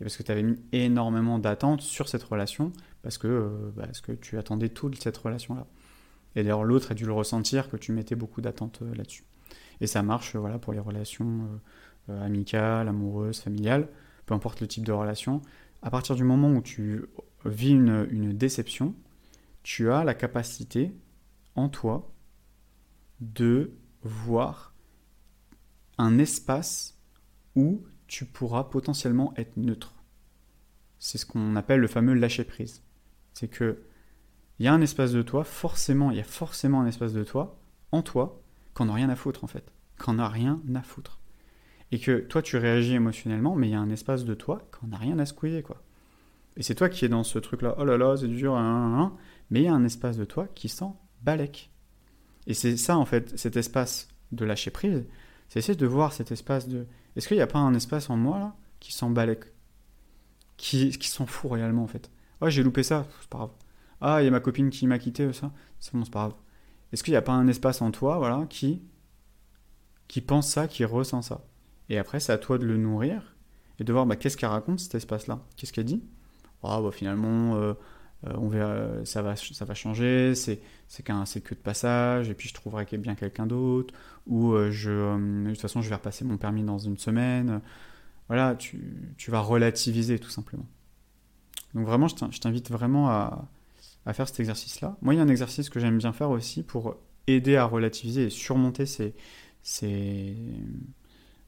Et 0.00 0.04
parce 0.04 0.16
que 0.16 0.22
tu 0.22 0.32
avais 0.32 0.44
mis 0.44 0.58
énormément 0.72 1.38
d'attentes 1.38 1.82
sur 1.82 2.08
cette 2.08 2.22
relation, 2.22 2.72
parce 3.02 3.18
que, 3.18 3.26
euh, 3.26 3.72
parce 3.76 4.00
que 4.00 4.12
tu 4.12 4.38
attendais 4.38 4.68
toute 4.70 5.02
cette 5.02 5.16
relation-là. 5.18 5.66
Et 6.36 6.42
d'ailleurs, 6.42 6.64
l'autre 6.64 6.92
a 6.92 6.94
dû 6.94 7.04
le 7.04 7.12
ressentir 7.12 7.70
que 7.70 7.76
tu 7.76 7.92
mettais 7.92 8.14
beaucoup 8.14 8.40
d'attentes 8.40 8.80
euh, 8.82 8.94
là-dessus. 8.94 9.24
Et 9.80 9.86
ça 9.86 10.02
marche 10.02 10.36
voilà, 10.36 10.58
pour 10.58 10.72
les 10.72 10.78
relations 10.78 11.48
euh, 12.08 12.12
euh, 12.12 12.24
amicales, 12.24 12.88
amoureuses, 12.88 13.40
familiales, 13.40 13.88
peu 14.26 14.34
importe 14.34 14.60
le 14.60 14.68
type 14.68 14.84
de 14.84 14.92
relation. 14.92 15.42
À 15.82 15.90
partir 15.90 16.14
du 16.14 16.24
moment 16.24 16.52
où 16.52 16.62
tu 16.62 17.04
vis 17.44 17.70
une, 17.70 18.06
une 18.10 18.32
déception, 18.32 18.94
tu 19.62 19.90
as 19.90 20.04
la 20.04 20.14
capacité 20.14 20.92
en 21.56 21.68
toi 21.68 22.12
de 23.20 23.72
voir 24.02 24.74
un 25.98 26.18
espace 26.18 26.98
où 27.56 27.82
tu 28.06 28.24
pourras 28.24 28.64
potentiellement 28.64 29.32
être 29.36 29.56
neutre. 29.56 29.94
C'est 30.98 31.18
ce 31.18 31.26
qu'on 31.26 31.56
appelle 31.56 31.80
le 31.80 31.86
fameux 31.86 32.14
lâcher 32.14 32.44
prise. 32.44 32.82
C'est 33.32 33.48
que 33.48 33.82
il 34.60 34.64
y 34.64 34.68
a 34.68 34.74
un 34.74 34.82
espace 34.82 35.12
de 35.12 35.22
toi, 35.22 35.42
forcément, 35.42 36.10
il 36.10 36.18
y 36.18 36.20
a 36.20 36.24
forcément 36.24 36.82
un 36.82 36.86
espace 36.86 37.14
de 37.14 37.24
toi, 37.24 37.58
en 37.92 38.02
toi, 38.02 38.42
qu'on 38.74 38.84
n'a 38.84 38.92
rien 38.92 39.08
à 39.08 39.16
foutre 39.16 39.42
en 39.42 39.46
fait. 39.46 39.72
Qu'on 39.98 40.12
n'a 40.12 40.28
rien 40.28 40.60
à 40.74 40.82
foutre. 40.82 41.18
Et 41.92 41.98
que 41.98 42.18
toi, 42.20 42.42
tu 42.42 42.58
réagis 42.58 42.94
émotionnellement, 42.94 43.56
mais 43.56 43.68
il 43.68 43.70
y 43.70 43.74
a 43.74 43.80
un 43.80 43.88
espace 43.88 44.26
de 44.26 44.34
toi 44.34 44.68
qu'on 44.70 44.88
n'a 44.88 44.98
rien 44.98 45.18
à 45.18 45.24
secouiller, 45.24 45.62
quoi. 45.62 45.82
Et 46.58 46.62
c'est 46.62 46.74
toi 46.74 46.90
qui 46.90 47.06
es 47.06 47.08
dans 47.08 47.24
ce 47.24 47.38
truc-là, 47.38 47.74
oh 47.78 47.84
là 47.84 47.96
là, 47.96 48.18
c'est 48.18 48.28
dur, 48.28 48.54
hein, 48.54 48.60
hein, 48.60 49.00
hein. 49.00 49.16
mais 49.48 49.60
il 49.60 49.64
y 49.64 49.68
a 49.68 49.72
un 49.72 49.84
espace 49.84 50.18
de 50.18 50.26
toi 50.26 50.46
qui 50.54 50.68
sent 50.68 50.92
balèque. 51.22 51.70
Et 52.46 52.52
c'est 52.52 52.76
ça, 52.76 52.98
en 52.98 53.06
fait, 53.06 53.38
cet 53.38 53.56
espace 53.56 54.08
de 54.30 54.44
lâcher 54.44 54.70
prise, 54.70 55.06
c'est 55.48 55.60
essayer 55.60 55.76
de 55.76 55.86
voir 55.86 56.12
cet 56.12 56.32
espace 56.32 56.68
de. 56.68 56.86
Est-ce 57.16 57.28
qu'il 57.28 57.38
n'y 57.38 57.42
a 57.42 57.46
pas 57.46 57.58
un 57.60 57.72
espace 57.72 58.10
en 58.10 58.16
moi, 58.16 58.38
là, 58.38 58.56
qui 58.78 58.92
sent 58.92 59.08
balèque? 59.08 59.44
Qui, 60.58 60.90
qui 60.90 61.08
s'en 61.08 61.24
fout 61.24 61.52
réellement, 61.52 61.84
en 61.84 61.88
fait. 61.88 62.10
Oh, 62.42 62.50
j'ai 62.50 62.62
loupé 62.62 62.82
ça, 62.82 63.06
c'est 63.20 63.30
pas 63.30 63.38
grave. 63.38 63.50
Ah, 64.00 64.22
il 64.22 64.24
y 64.24 64.28
a 64.28 64.30
ma 64.30 64.40
copine 64.40 64.70
qui 64.70 64.86
m'a 64.86 64.98
quitté, 64.98 65.32
ça. 65.32 65.52
C'est 65.78 65.94
bon, 65.94 66.04
c'est 66.04 66.12
pas 66.12 66.20
grave. 66.20 66.34
Est-ce 66.92 67.02
qu'il 67.04 67.12
n'y 67.12 67.18
a 67.18 67.22
pas 67.22 67.32
un 67.32 67.46
espace 67.46 67.82
en 67.82 67.90
toi, 67.90 68.18
voilà, 68.18 68.46
qui, 68.48 68.82
qui 70.08 70.20
pense 70.20 70.48
ça, 70.50 70.66
qui 70.68 70.84
ressent 70.84 71.22
ça? 71.22 71.44
Et 71.88 71.98
après, 71.98 72.20
c'est 72.20 72.32
à 72.32 72.38
toi 72.38 72.58
de 72.58 72.66
le 72.66 72.76
nourrir 72.76 73.36
et 73.78 73.84
de 73.84 73.92
voir 73.92 74.06
bah, 74.06 74.16
qu'est-ce 74.16 74.36
qu'elle 74.36 74.50
raconte 74.50 74.80
cet 74.80 74.94
espace-là? 74.94 75.40
Qu'est-ce 75.56 75.72
qu'elle 75.72 75.84
dit? 75.84 76.02
Ah, 76.62 76.80
bah 76.82 76.90
finalement, 76.92 77.56
euh, 77.56 77.74
euh, 78.26 78.34
on 78.36 79.04
ça 79.04 79.22
va, 79.22 79.36
ça 79.36 79.64
va 79.64 79.74
changer. 79.74 80.34
C'est, 80.34 80.60
c'est 80.88 81.02
qu'un, 81.02 81.24
c'est 81.26 81.40
que 81.40 81.54
de 81.54 81.60
passage. 81.60 82.28
Et 82.28 82.34
puis 82.34 82.48
je 82.48 82.54
trouverai 82.54 82.86
bien 82.98 83.14
quelqu'un 83.14 83.46
d'autre. 83.46 83.94
Ou 84.26 84.52
euh, 84.52 84.70
je, 84.70 84.90
de 84.90 85.50
toute 85.50 85.60
façon, 85.60 85.82
je 85.82 85.88
vais 85.88 85.94
repasser 85.94 86.24
mon 86.24 86.36
permis 86.36 86.62
dans 86.62 86.78
une 86.78 86.98
semaine. 86.98 87.60
Voilà, 88.28 88.54
tu, 88.54 89.14
tu 89.16 89.30
vas 89.30 89.40
relativiser 89.40 90.18
tout 90.18 90.30
simplement. 90.30 90.66
Donc 91.74 91.86
vraiment, 91.86 92.08
je 92.08 92.40
t'invite 92.40 92.70
vraiment 92.70 93.10
à, 93.10 93.48
à 94.06 94.12
faire 94.12 94.28
cet 94.28 94.40
exercice-là. 94.40 94.96
Moi, 95.02 95.14
il 95.14 95.18
y 95.18 95.20
a 95.20 95.22
un 95.22 95.28
exercice 95.28 95.68
que 95.68 95.80
j'aime 95.80 95.98
bien 95.98 96.12
faire 96.12 96.30
aussi 96.30 96.62
pour 96.62 96.96
aider 97.26 97.56
à 97.56 97.64
relativiser 97.64 98.24
et 98.24 98.30
surmonter 98.30 98.86
ces, 98.86 99.14
ces, 99.62 100.36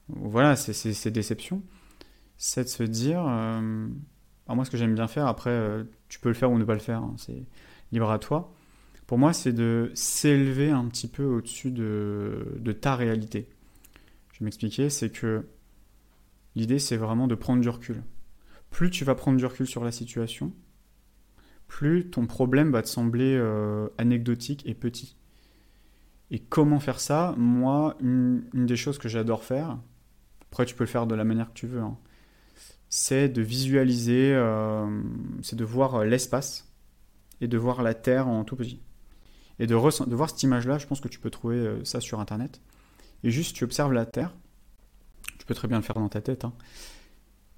voilà, 0.09 0.57
ces, 0.57 0.73
ces, 0.73 1.11
déceptions. 1.11 1.63
C'est 2.37 2.65
de 2.65 2.69
se 2.69 2.83
dire, 2.83 3.25
euh, 3.27 3.89
moi, 4.49 4.65
ce 4.65 4.71
que 4.71 4.77
j'aime 4.77 4.95
bien 4.95 5.09
faire, 5.09 5.27
après, 5.27 5.51
euh, 5.51 5.85
tu 6.09 6.21
peux 6.21 6.29
le 6.29 6.35
faire 6.35 6.51
ou 6.51 6.59
ne 6.59 6.65
pas 6.65 6.75
le 6.75 6.81
faire, 6.81 6.99
hein, 6.99 7.15
c'est 7.19 7.45
libre 7.93 8.11
à 8.11 8.19
toi. 8.19 8.53
Pour 9.07 9.19
moi, 9.19 9.33
c'est 9.33 9.53
de 9.53 9.91
s'élever 9.95 10.71
un 10.71 10.87
petit 10.87 11.09
peu 11.09 11.25
au-dessus 11.25 11.71
de, 11.71 12.57
de 12.59 12.73
ta 12.73 12.97
réalité. 12.97 13.49
Je 14.33 14.41
vais 14.41 14.45
m'expliquer, 14.45 14.91
c'est 14.91 15.11
que 15.11 15.45
L'idée, 16.55 16.79
c'est 16.79 16.97
vraiment 16.97 17.27
de 17.27 17.35
prendre 17.35 17.63
du 17.63 17.69
recul. 17.69 18.03
Plus 18.71 18.91
tu 18.91 19.05
vas 19.05 19.15
prendre 19.15 19.39
du 19.39 19.47
recul 19.47 19.67
sur 19.67 19.85
la 19.85 19.93
situation, 19.93 20.53
plus 21.73 22.11
ton 22.11 22.27
problème 22.27 22.71
va 22.71 22.83
te 22.83 22.89
sembler 22.89 23.35
euh, 23.35 23.89
anecdotique 23.97 24.63
et 24.67 24.75
petit. 24.75 25.17
Et 26.31 26.39
comment 26.39 26.81
faire 26.81 27.01
ça? 27.01 27.35
Moi, 27.39 27.97
une, 28.01 28.45
des 28.53 28.77
choses 28.77 28.99
que 28.99 29.09
j'adore 29.09 29.43
faire, 29.43 29.79
après 30.51 30.67
tu 30.67 30.75
peux 30.75 30.85
le 30.85 30.89
faire 30.89 31.07
de 31.07 31.15
la 31.15 31.25
manière 31.25 31.49
que 31.49 31.55
tu 31.55 31.67
veux, 31.67 31.81
hein, 31.81 31.97
c'est 32.91 33.31
de 33.31 33.41
visualiser, 33.41 34.35
euh, 34.35 34.87
c'est 35.41 35.57
de 35.57 35.65
voir 35.65 35.95
euh, 35.95 36.05
l'espace 36.05 36.71
et 37.41 37.49
de 37.49 37.57
voir 37.57 37.83
la 37.83 37.95
Terre 37.95 38.29
en 38.29 38.45
tout 38.45 38.55
petit. 38.55 38.83
Et 39.59 39.67
de, 39.67 39.75
voir 39.75 40.29
cette 40.29 40.43
image-là, 40.43 40.77
je 40.77 40.87
pense 40.87 41.01
que 41.01 41.09
tu 41.09 41.21
peux 41.21 41.31
trouver 41.31 41.81
ça 41.85 42.01
sur 42.01 42.21
Internet. 42.21 42.61
Et 43.25 43.31
juste, 43.31 43.57
tu 43.57 43.65
observes 43.65 43.93
la 43.95 44.05
Terre. 44.05 44.35
Tu 45.39 45.47
peux 45.47 45.55
très 45.55 45.69
bien 45.69 45.79
le 45.79 45.85
faire 45.85 45.97
dans 45.97 46.09
ta 46.09 46.21
tête. 46.21 46.45
Hein. 46.45 46.53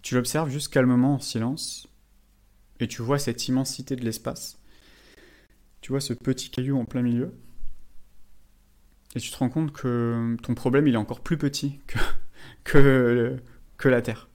Tu 0.02 0.14
l'observes 0.14 0.50
juste 0.50 0.72
calmement, 0.72 1.14
en 1.14 1.18
silence, 1.18 1.88
et 2.80 2.88
tu 2.88 3.02
vois 3.02 3.18
cette 3.18 3.48
immensité 3.48 3.96
de 3.96 4.04
l'espace. 4.04 4.58
Tu 5.80 5.92
vois 5.92 6.00
ce 6.00 6.12
petit 6.12 6.50
caillou 6.50 6.78
en 6.78 6.84
plein 6.84 7.02
milieu. 7.02 7.32
Et 9.14 9.20
tu 9.20 9.30
te 9.30 9.36
rends 9.36 9.48
compte 9.48 9.72
que 9.72 10.36
ton 10.42 10.54
problème, 10.54 10.86
il 10.88 10.94
est 10.94 10.98
encore 10.98 11.20
plus 11.20 11.36
petit 11.36 11.80
que, 12.64 13.38
la 13.84 14.02
Terre. 14.02 14.28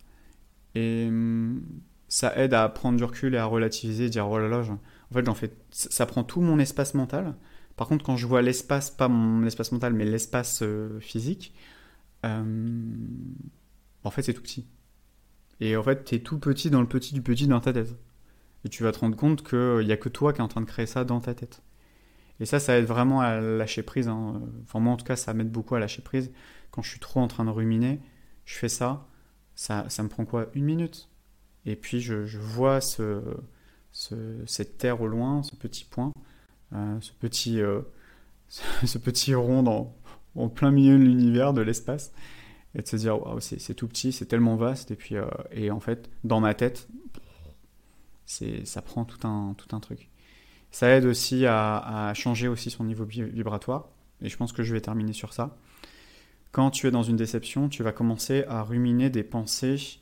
Et 0.76 1.08
hum, 1.08 1.62
ça 2.08 2.36
aide 2.38 2.54
à 2.54 2.70
prendre 2.70 2.98
du 2.98 3.04
recul 3.04 3.36
et 3.36 3.38
à 3.38 3.46
relativiser, 3.46 4.06
et 4.06 4.10
dire 4.10 4.30
oh 4.30 4.40
là 4.40 4.48
là, 4.48 4.60
en 4.60 5.34
fait, 5.34 5.34
fais, 5.36 5.54
ça 5.72 6.06
prend 6.06 6.24
tout 6.24 6.42
mon 6.42 6.60
espace 6.60 6.94
mental. 6.94 7.36
Par 7.76 7.88
contre, 7.88 8.06
quand 8.06 8.18
je 8.18 8.28
vois 8.28 8.42
l'espace, 8.42 8.92
pas 8.92 9.08
mon 9.08 9.46
espace 9.46 9.72
mental, 9.72 9.94
mais 9.94 10.06
l'espace 10.06 10.62
euh, 10.64 11.00
physique, 11.00 11.54
euh, 12.26 12.44
en 14.04 14.12
fait, 14.12 14.22
c'est 14.24 14.34
tout 14.34 14.42
petit. 14.42 14.68
Et 15.60 15.76
en 15.76 15.84
fait, 15.84 16.04
tu 16.06 16.16
es 16.16 16.20
tout 16.20 16.40
petit 16.40 16.70
dans 16.70 16.82
le 16.82 16.88
petit 16.88 17.14
du 17.14 17.22
petit 17.22 17.48
dans 17.48 17.60
ta 17.60 17.74
tête. 17.74 17.96
Et 18.66 18.70
tu 18.70 18.84
vas 18.84 18.92
te 18.92 19.00
rendre 19.00 19.16
compte 19.16 19.48
qu'il 19.48 19.86
n'y 19.86 19.92
a 19.92 19.98
que 19.98 20.10
toi 20.10 20.34
qui 20.34 20.40
es 20.40 20.44
en 20.44 20.48
train 20.48 20.62
de 20.62 20.66
créer 20.66 20.86
ça 20.86 21.04
dans 21.04 21.20
ta 21.20 21.34
tête. 21.34 21.62
Et 22.40 22.46
ça, 22.46 22.60
ça 22.60 22.78
aide 22.78 22.86
vraiment 22.86 23.22
à 23.22 23.40
lâcher 23.40 23.84
prise. 23.84 24.08
Hein. 24.08 24.42
Enfin, 24.64 24.80
moi, 24.80 24.94
en 24.94 24.98
tout 24.98 25.06
cas, 25.06 25.16
ça 25.16 25.34
m'aide 25.34 25.52
beaucoup 25.52 25.76
à 25.76 25.80
lâcher 25.80 26.02
prise. 26.02 26.32
Quand 26.72 26.82
je 26.82 26.90
suis 26.90 27.00
trop 27.00 27.20
en 27.20 27.28
train 27.28 27.46
de 27.46 27.50
ruminer, 27.50 28.00
je 28.46 28.56
fais 28.56 28.70
ça. 28.70 29.08
Ça, 29.56 29.86
ça 29.90 30.04
me 30.04 30.10
prend 30.10 30.26
quoi? 30.26 30.48
Une 30.54 30.64
minute. 30.64 31.10
Et 31.66 31.76
puis, 31.76 32.00
je, 32.00 32.38
vois 32.38 32.80
ce, 32.80 33.22
cette 33.92 34.78
terre 34.78 35.02
au 35.02 35.08
loin, 35.08 35.44
ce 35.44 35.56
petit 35.56 35.84
point, 35.84 36.14
euh, 36.74 36.98
ce, 37.02 37.12
petit, 37.12 37.62
euh, 37.62 37.82
ce 38.86 38.98
petit 38.98 39.36
rond 39.36 39.64
dans, 39.64 39.96
en 40.36 40.48
plein 40.48 40.72
milieu 40.72 40.98
de 40.98 41.04
l'univers, 41.04 41.54
de 41.54 41.62
l'espace. 41.62 42.14
Et 42.76 42.84
de 42.84 42.88
se 42.88 42.96
dire, 42.98 43.20
c'est 43.40 43.74
tout 43.74 43.88
petit, 43.88 44.12
c'est 44.12 44.28
tellement 44.28 44.56
vaste. 44.56 44.92
Et 44.92 44.96
puis, 44.96 45.18
euh, 45.18 45.26
et 45.52 45.72
en 45.72 45.80
fait, 45.80 46.10
dans 46.24 46.40
ma 46.40 46.54
tête, 46.54 46.88
ça 48.30 48.82
prend 48.82 49.06
tout 49.06 49.28
un, 49.28 49.56
tout 49.58 49.76
un 49.76 49.80
truc. 49.80 50.10
Ça 50.72 50.90
aide 50.90 51.06
aussi 51.06 51.46
à, 51.46 52.12
changer 52.16 52.48
aussi 52.48 52.70
son 52.70 52.84
niveau 52.84 53.06
vibratoire. 53.06 53.90
Et 54.22 54.30
je 54.30 54.38
pense 54.38 54.52
que 54.52 54.64
je 54.64 54.74
vais 54.74 54.82
terminer 54.82 55.14
sur 55.14 55.34
ça. 55.34 55.58
Quand 56.52 56.72
tu 56.72 56.88
es 56.88 56.92
dans 56.92 57.04
une 57.04 57.16
déception, 57.16 57.70
tu 57.70 57.84
vas 57.84 57.92
commencer 57.92 58.44
à 58.48 58.64
ruminer 58.64 59.10
des 59.10 59.24
pensées 59.24 60.00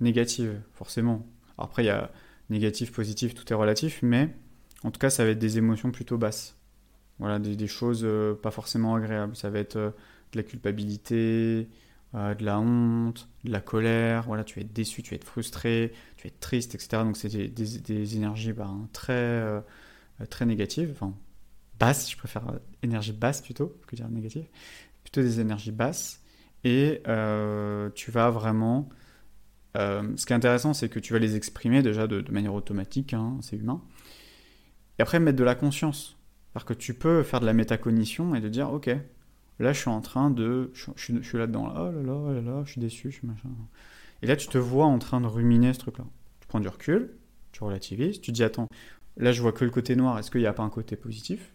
négatives, 0.00 0.60
forcément. 0.72 1.26
après, 1.58 1.84
il 1.84 1.86
y 1.86 1.90
a 1.90 2.10
négatif, 2.48 2.92
positif, 2.92 3.34
tout 3.34 3.50
est 3.52 3.56
relatif, 3.56 4.00
mais 4.02 4.34
en 4.82 4.90
tout 4.90 4.98
cas, 4.98 5.10
ça 5.10 5.24
va 5.24 5.30
être 5.30 5.38
des 5.38 5.58
émotions 5.58 5.90
plutôt 5.90 6.18
basses. 6.18 6.56
Voilà, 7.18 7.38
des, 7.38 7.66
choses 7.66 8.00
euh, 8.02 8.34
pas 8.34 8.50
forcément 8.50 8.94
agréables. 8.94 9.36
Ça 9.36 9.50
va 9.50 9.58
être 9.58 9.76
euh, 9.76 9.90
de 10.32 10.38
la 10.38 10.42
culpabilité, 10.42 11.68
euh, 12.16 12.34
de 12.34 12.44
la 12.44 12.58
honte, 12.58 13.28
de 13.44 13.52
la 13.52 13.60
colère, 13.60 14.24
voilà, 14.24 14.42
tu 14.42 14.58
être 14.58 14.72
déçu, 14.72 15.00
tu 15.02 15.14
être 15.14 15.22
frustré, 15.22 15.92
tu 16.16 16.26
être 16.26 16.40
triste, 16.40 16.74
etc. 16.74 17.04
Donc 17.04 17.16
c'est 17.16 17.28
des, 17.28 18.16
énergies 18.16 18.52
bah, 18.52 18.68
très, 18.92 19.12
euh, 19.12 19.60
très 20.28 20.44
négatives, 20.44 20.90
enfin 20.92 21.14
basses, 21.78 22.10
je 22.10 22.16
préfère 22.16 22.48
euh, 22.48 22.58
énergie 22.82 23.12
basse 23.12 23.40
plutôt 23.40 23.78
que 23.86 23.94
dire 23.94 24.08
négative, 24.08 24.44
plutôt 25.04 25.22
des 25.22 25.38
énergies 25.38 25.70
basses. 25.70 26.20
Et 26.64 27.00
tu 27.94 28.10
vas 28.10 28.30
vraiment... 28.30 28.88
ce 29.74 30.26
qui 30.26 30.32
est 30.32 30.36
intéressant, 30.36 30.74
c'est 30.74 30.88
que 30.90 30.98
tu 30.98 31.12
vas 31.12 31.18
les 31.18 31.36
exprimer 31.36 31.82
déjà 31.82 32.06
de, 32.06 32.24
manière 32.30 32.54
automatique, 32.54 33.14
hein, 33.14 33.38
c'est 33.40 33.56
humain. 33.56 33.80
Et 34.98 35.02
après, 35.02 35.20
mettre 35.20 35.38
de 35.38 35.44
la 35.44 35.54
conscience. 35.54 36.18
Parce 36.52 36.64
que 36.64 36.74
tu 36.74 36.92
peux 36.92 37.22
faire 37.22 37.40
de 37.40 37.46
la 37.46 37.54
métacognition 37.54 38.34
et 38.34 38.40
de 38.40 38.48
dire, 38.48 38.70
ok, 38.70 38.90
Là, 39.60 39.72
je 39.72 39.80
suis 39.80 39.90
en 39.90 40.00
train 40.00 40.30
de. 40.30 40.70
Je, 40.74 40.90
suis 41.22 41.38
là-dedans. 41.38 41.72
oh 41.76 41.92
là 41.92 42.02
là, 42.02 42.12
oh 42.14 42.32
là 42.32 42.40
là, 42.40 42.62
je 42.64 42.72
suis 42.72 42.80
déçu, 42.80 43.10
je 43.10 43.18
suis 43.18 43.26
machin. 43.26 43.50
Et 44.22 44.26
là, 44.26 44.34
tu 44.36 44.48
te 44.48 44.58
vois 44.58 44.86
en 44.86 44.98
train 44.98 45.20
de 45.20 45.26
ruminer 45.26 45.72
ce 45.74 45.80
truc-là. 45.80 46.04
Tu 46.40 46.48
prends 46.48 46.60
du 46.60 46.68
recul, 46.68 47.14
tu 47.52 47.62
relativises, 47.62 48.20
tu 48.20 48.32
dis 48.32 48.42
attends, 48.42 48.68
là, 49.18 49.32
je 49.32 49.42
vois 49.42 49.52
que 49.52 49.64
le 49.64 49.70
côté 49.70 49.96
noir, 49.96 50.18
est-ce 50.18 50.30
qu'il 50.30 50.40
n'y 50.40 50.46
a 50.46 50.52
pas 50.52 50.62
un 50.62 50.70
côté 50.70 50.96
positif? 50.96 51.52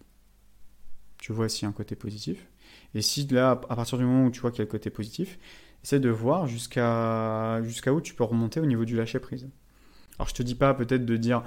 Tu 1.18 1.34
vois 1.34 1.50
s'il 1.50 1.64
y 1.64 1.66
a 1.66 1.70
un 1.70 1.74
côté 1.74 1.96
positif. 1.96 2.48
Et 2.94 3.02
si 3.02 3.28
là, 3.28 3.52
à 3.52 3.76
partir 3.76 3.98
du 3.98 4.06
moment 4.06 4.26
où 4.26 4.32
tu 4.32 4.40
vois 4.40 4.52
qu'il 4.52 4.60
y 4.60 4.62
a 4.62 4.66
le 4.66 4.72
côté 4.72 4.92
positif, 4.92 5.40
essaie 5.84 6.00
de 6.00 6.10
voir 6.10 6.48
jusqu'à 6.48 7.62
jusqu'à 7.64 7.92
où 7.92 8.02
tu 8.02 8.14
peux 8.14 8.24
remonter 8.24 8.60
au 8.60 8.66
niveau 8.66 8.86
du 8.86 8.96
lâcher-prise. 8.96 9.50
Alors, 10.20 10.30
je 10.30 10.36
te 10.36 10.44
dis 10.44 10.56
pas 10.56 10.74
peut-être 10.76 11.06
de 11.06 11.18
dire 11.18 11.44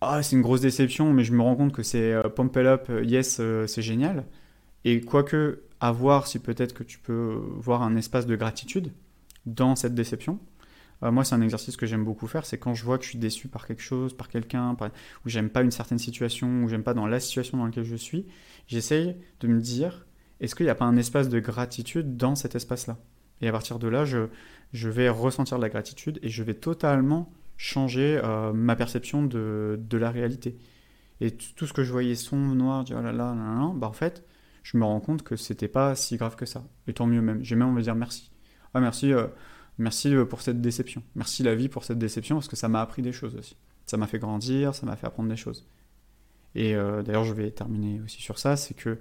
ah, 0.00 0.22
c'est 0.22 0.36
une 0.36 0.42
grosse 0.42 0.60
déception, 0.60 1.12
mais 1.12 1.24
je 1.24 1.32
me 1.32 1.42
rends 1.42 1.56
compte 1.56 1.72
que 1.72 1.82
c'est 1.82 2.12
euh, 2.12 2.22
pump 2.24 2.56
it 2.56 2.66
up, 2.66 2.86
euh, 2.90 3.04
yes, 3.04 3.38
euh, 3.40 3.66
c'est 3.66 3.82
génial. 3.82 4.24
Et 4.84 5.00
quoique 5.00 5.62
à 5.84 5.92
voir 5.92 6.26
si 6.26 6.38
peut-être 6.38 6.72
que 6.72 6.82
tu 6.82 6.98
peux 6.98 7.38
voir 7.58 7.82
un 7.82 7.94
espace 7.94 8.24
de 8.24 8.36
gratitude 8.36 8.90
dans 9.44 9.76
cette 9.76 9.94
déception. 9.94 10.38
Euh, 11.02 11.10
moi, 11.10 11.24
c'est 11.24 11.34
un 11.34 11.42
exercice 11.42 11.76
que 11.76 11.84
j'aime 11.84 12.04
beaucoup 12.04 12.26
faire, 12.26 12.46
c'est 12.46 12.56
quand 12.56 12.72
je 12.72 12.86
vois 12.86 12.96
que 12.96 13.04
je 13.04 13.10
suis 13.10 13.18
déçu 13.18 13.48
par 13.48 13.66
quelque 13.66 13.82
chose, 13.82 14.16
par 14.16 14.30
quelqu'un, 14.30 14.74
par... 14.76 14.88
ou 14.88 15.28
j'aime 15.28 15.50
pas 15.50 15.60
une 15.60 15.70
certaine 15.70 15.98
situation, 15.98 16.64
ou 16.64 16.70
j'aime 16.70 16.84
pas 16.84 16.94
dans 16.94 17.06
la 17.06 17.20
situation 17.20 17.58
dans 17.58 17.66
laquelle 17.66 17.84
je 17.84 17.96
suis, 17.96 18.24
j'essaye 18.66 19.14
de 19.40 19.46
me 19.46 19.60
dire, 19.60 20.06
est-ce 20.40 20.54
qu'il 20.54 20.64
n'y 20.64 20.70
a 20.70 20.74
pas 20.74 20.86
un 20.86 20.96
espace 20.96 21.28
de 21.28 21.38
gratitude 21.38 22.16
dans 22.16 22.34
cet 22.34 22.54
espace-là? 22.54 22.96
Et 23.42 23.48
à 23.48 23.52
partir 23.52 23.78
de 23.78 23.86
là, 23.86 24.06
je, 24.06 24.28
je 24.72 24.88
vais 24.88 25.10
ressentir 25.10 25.58
de 25.58 25.62
la 25.62 25.68
gratitude 25.68 26.18
et 26.22 26.30
je 26.30 26.42
vais 26.42 26.54
totalement 26.54 27.30
changer 27.58 28.18
euh, 28.24 28.54
ma 28.54 28.74
perception 28.74 29.22
de, 29.22 29.78
la 29.92 30.10
réalité. 30.10 30.56
Et 31.20 31.32
tout 31.32 31.66
ce 31.66 31.74
que 31.74 31.84
je 31.84 31.92
voyais 31.92 32.14
sombre, 32.14 32.54
noir, 32.54 32.84
dire 32.84 32.96
oh 32.98 33.02
là 33.02 33.12
là, 33.12 33.34
là, 33.34 33.54
là, 33.54 33.72
bah 33.76 33.86
en 33.86 33.92
fait, 33.92 34.24
je 34.64 34.78
me 34.78 34.84
rends 34.84 34.98
compte 34.98 35.22
que 35.22 35.36
c'était 35.36 35.68
pas 35.68 35.94
si 35.94 36.16
grave 36.16 36.36
que 36.36 36.46
ça. 36.46 36.64
Et 36.88 36.94
tant 36.94 37.06
mieux 37.06 37.20
même. 37.20 37.44
J'ai 37.44 37.54
même 37.54 37.68
envie 37.68 37.78
de 37.78 37.82
dire 37.82 37.94
merci. 37.94 38.32
Ah, 38.72 38.80
merci, 38.80 39.12
euh, 39.12 39.26
merci 39.78 40.12
euh, 40.12 40.24
pour 40.24 40.40
cette 40.40 40.60
déception. 40.62 41.02
Merci 41.14 41.42
la 41.42 41.54
vie 41.54 41.68
pour 41.68 41.84
cette 41.84 41.98
déception 41.98 42.36
parce 42.36 42.48
que 42.48 42.56
ça 42.56 42.68
m'a 42.68 42.80
appris 42.80 43.02
des 43.02 43.12
choses 43.12 43.36
aussi. 43.36 43.56
Ça 43.84 43.98
m'a 43.98 44.06
fait 44.06 44.18
grandir, 44.18 44.74
ça 44.74 44.86
m'a 44.86 44.96
fait 44.96 45.06
apprendre 45.06 45.28
des 45.28 45.36
choses. 45.36 45.68
Et 46.54 46.74
euh, 46.74 47.02
d'ailleurs, 47.02 47.24
je 47.24 47.34
vais 47.34 47.50
terminer 47.50 48.00
aussi 48.02 48.22
sur 48.22 48.38
ça, 48.38 48.56
c'est 48.56 48.74
que 48.74 48.98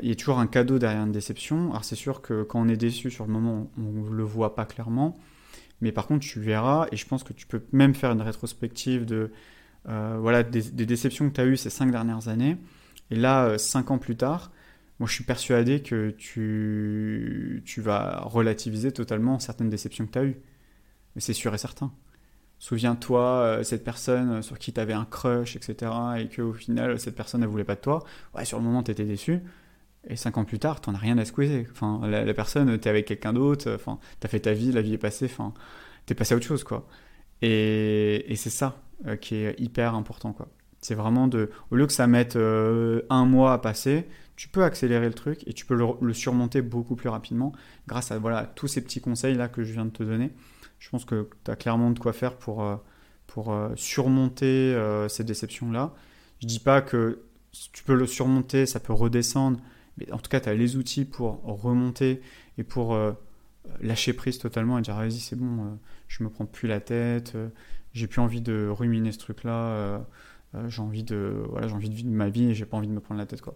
il 0.00 0.08
y 0.08 0.12
a 0.12 0.14
toujours 0.14 0.38
un 0.38 0.46
cadeau 0.46 0.78
derrière 0.78 1.02
une 1.02 1.12
déception. 1.12 1.70
Alors 1.70 1.84
c'est 1.84 1.94
sûr 1.94 2.22
que 2.22 2.42
quand 2.42 2.58
on 2.58 2.68
est 2.68 2.78
déçu 2.78 3.10
sur 3.10 3.26
le 3.26 3.32
moment, 3.32 3.70
on 3.76 4.10
le 4.10 4.22
voit 4.22 4.54
pas 4.54 4.64
clairement. 4.64 5.18
Mais 5.82 5.92
par 5.92 6.06
contre, 6.06 6.24
tu 6.24 6.40
verras, 6.40 6.86
et 6.90 6.96
je 6.96 7.06
pense 7.06 7.22
que 7.22 7.34
tu 7.34 7.46
peux 7.46 7.62
même 7.72 7.94
faire 7.94 8.10
une 8.10 8.22
rétrospective 8.22 9.04
de 9.04 9.30
voilà, 9.84 10.42
des, 10.42 10.62
des, 10.62 10.86
déceptions 10.86 11.28
que 11.28 11.34
tu 11.34 11.40
as 11.42 11.44
eues 11.44 11.58
ces 11.58 11.68
cinq 11.68 11.90
dernières 11.90 12.28
années 12.28 12.56
et 13.10 13.16
là, 13.16 13.46
euh, 13.46 13.58
cinq 13.58 13.90
ans 13.90 13.98
plus 13.98 14.16
tard, 14.16 14.52
moi 14.98 15.08
je 15.08 15.14
suis 15.14 15.24
persuadé 15.24 15.82
que 15.82 16.10
tu, 16.10 17.62
tu 17.64 17.80
vas 17.80 18.20
relativiser 18.20 18.92
totalement 18.92 19.38
certaines 19.38 19.70
déceptions 19.70 20.06
que 20.06 20.12
tu 20.12 20.18
as 20.18 20.24
eues. 20.24 20.40
Mais 21.14 21.20
c'est 21.20 21.34
sûr 21.34 21.54
et 21.54 21.58
certain. 21.58 21.92
Souviens-toi, 22.58 23.22
euh, 23.22 23.62
cette 23.62 23.84
personne 23.84 24.42
sur 24.42 24.58
qui 24.58 24.72
tu 24.72 24.80
avais 24.80 24.92
un 24.92 25.04
crush, 25.04 25.56
etc., 25.56 25.92
et 26.18 26.28
qu'au 26.28 26.52
final, 26.52 26.98
cette 26.98 27.14
personne 27.14 27.40
ne 27.42 27.46
voulait 27.46 27.64
pas 27.64 27.76
de 27.76 27.80
toi. 27.80 28.04
Ouais, 28.34 28.44
sur 28.44 28.58
le 28.58 28.64
moment, 28.64 28.82
tu 28.82 28.90
étais 28.90 29.04
déçu. 29.04 29.40
Et 30.08 30.16
cinq 30.16 30.38
ans 30.38 30.44
plus 30.44 30.58
tard, 30.58 30.80
tu 30.80 30.90
n'en 30.90 30.96
as 30.96 30.98
rien 30.98 31.18
à 31.18 31.24
squeezer. 31.24 31.66
Enfin, 31.70 32.00
la, 32.08 32.34
personne, 32.34 32.78
tu 32.78 32.88
es 32.88 32.90
avec 32.90 33.06
quelqu'un 33.06 33.32
d'autre, 33.32 33.72
enfin, 33.74 33.98
tu 34.20 34.26
as 34.26 34.28
fait 34.28 34.40
ta 34.40 34.52
vie, 34.52 34.72
la 34.72 34.82
vie 34.82 34.94
est 34.94 34.98
passée, 34.98 35.26
enfin, 35.26 35.54
tu 36.06 36.12
es 36.12 36.16
passé 36.16 36.34
à 36.34 36.36
autre 36.36 36.46
chose, 36.46 36.64
quoi. 36.64 36.88
Et, 37.42 38.24
et 38.32 38.36
c'est 38.36 38.50
ça 38.50 38.80
euh, 39.06 39.16
qui 39.16 39.36
est 39.36 39.54
hyper 39.60 39.94
important, 39.94 40.32
quoi. 40.32 40.48
C'est 40.80 40.94
vraiment 40.94 41.26
de, 41.26 41.50
au 41.70 41.76
lieu 41.76 41.86
que 41.86 41.92
ça 41.92 42.06
mette 42.06 42.36
euh, 42.36 43.02
un 43.10 43.24
mois 43.24 43.52
à 43.52 43.58
passer, 43.58 44.06
tu 44.36 44.48
peux 44.48 44.62
accélérer 44.62 45.06
le 45.06 45.14
truc 45.14 45.42
et 45.48 45.52
tu 45.52 45.66
peux 45.66 45.76
le, 46.00 46.12
surmonter 46.12 46.62
beaucoup 46.62 46.94
plus 46.94 47.08
rapidement 47.08 47.52
grâce 47.88 48.12
à 48.12 48.18
voilà, 48.18 48.44
tous 48.44 48.68
ces 48.68 48.80
petits 48.82 49.00
conseils 49.00 49.34
là 49.34 49.48
que 49.48 49.64
je 49.64 49.72
viens 49.72 49.84
de 49.84 49.90
te 49.90 50.04
donner. 50.04 50.30
Je 50.78 50.88
pense 50.90 51.04
que 51.04 51.28
tu 51.44 51.50
as 51.50 51.56
clairement 51.56 51.90
de 51.90 51.98
quoi 51.98 52.12
faire 52.12 52.36
pour, 52.36 52.62
euh, 52.62 52.76
pour 53.26 53.52
euh, 53.52 53.70
surmonter 53.74 54.76
ces 55.08 55.24
déceptions 55.24 55.72
là. 55.72 55.94
Je 56.40 56.46
dis 56.46 56.60
pas 56.60 56.80
que 56.80 57.22
tu 57.72 57.82
peux 57.82 57.96
le 57.96 58.06
surmonter, 58.06 58.64
ça 58.64 58.78
peut 58.78 58.92
redescendre, 58.92 59.58
mais 59.96 60.12
en 60.12 60.18
tout 60.18 60.30
cas, 60.30 60.38
tu 60.38 60.48
as 60.48 60.54
les 60.54 60.76
outils 60.76 61.04
pour 61.04 61.42
remonter 61.42 62.20
et 62.56 62.62
pour 62.62 62.96
lâcher 63.80 64.12
prise 64.12 64.38
totalement 64.38 64.78
et 64.78 64.82
dire 64.82 64.94
vas-y, 64.94 65.18
c'est 65.18 65.34
bon, 65.34 65.76
je 66.06 66.22
me 66.22 66.30
prends 66.30 66.46
plus 66.46 66.68
la 66.68 66.78
tête, 66.78 67.36
j'ai 67.92 68.06
plus 68.06 68.20
envie 68.20 68.40
de 68.40 68.68
ruminer 68.68 69.10
ce 69.10 69.18
truc 69.18 69.42
là 69.42 70.06
j'ai 70.68 70.82
envie 70.82 71.04
de 71.04 71.44
voilà 71.50 71.68
j'ai 71.68 71.74
envie 71.74 71.90
de 71.90 71.94
vivre 71.94 72.10
ma 72.10 72.28
vie 72.28 72.50
et 72.50 72.54
j'ai 72.54 72.64
pas 72.64 72.76
envie 72.76 72.88
de 72.88 72.92
me 72.92 73.00
prendre 73.00 73.18
la 73.18 73.26
tête 73.26 73.42
quoi 73.42 73.54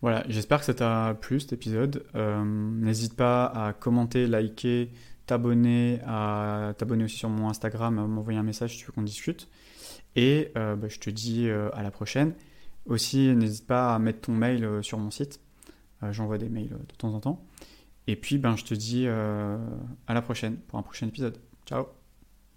Voilà, 0.00 0.24
j'espère 0.28 0.58
que 0.58 0.64
ça 0.64 0.74
t'a 0.74 1.16
plu 1.20 1.38
cet 1.38 1.52
épisode. 1.52 2.04
Euh, 2.16 2.44
n'hésite 2.44 3.14
pas 3.14 3.46
à 3.46 3.72
commenter, 3.72 4.26
liker, 4.26 4.90
t'abonner, 5.26 6.00
à 6.06 6.74
t'abonner 6.76 7.04
aussi 7.04 7.18
sur 7.18 7.28
mon 7.28 7.48
Instagram, 7.48 7.94
m'envoyer 8.06 8.38
un 8.38 8.42
message 8.42 8.72
si 8.72 8.78
tu 8.78 8.86
veux 8.86 8.92
qu'on 8.92 9.02
discute. 9.02 9.48
Et 10.16 10.50
bah, 10.54 10.88
je 10.88 10.98
te 10.98 11.08
dis 11.08 11.48
à 11.48 11.82
la 11.82 11.90
prochaine. 11.90 12.34
Aussi, 12.86 13.34
n'hésite 13.34 13.66
pas 13.66 13.94
à 13.94 13.98
mettre 14.00 14.22
ton 14.22 14.32
mail 14.32 14.82
sur 14.82 14.98
mon 14.98 15.10
site. 15.10 15.40
J'envoie 16.10 16.36
des 16.36 16.48
mails 16.48 16.68
de 16.68 16.94
temps 16.98 17.14
en 17.14 17.20
temps. 17.20 17.46
Et 18.08 18.16
puis, 18.16 18.38
ben, 18.38 18.56
je 18.56 18.64
te 18.64 18.74
dis 18.74 19.06
à 19.06 20.14
la 20.14 20.22
prochaine 20.22 20.56
pour 20.56 20.78
un 20.78 20.82
prochain 20.82 21.06
épisode. 21.06 21.38
Ciao 21.64 22.01